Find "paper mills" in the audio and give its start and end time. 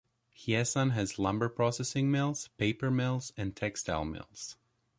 2.57-3.33